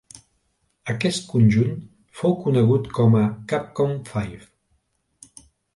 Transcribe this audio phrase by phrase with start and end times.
[0.93, 1.75] Aquest conjunt
[2.23, 5.35] fou conegut com a Capcom Five.